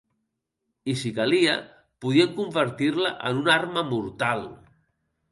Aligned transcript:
I, 0.91 0.93
si 1.01 1.09
calia, 1.17 1.51
podien 2.05 2.31
convertir-la 2.39 3.11
en 3.33 3.41
una 3.43 3.53
arma 3.57 3.83
mortal. 3.91 4.41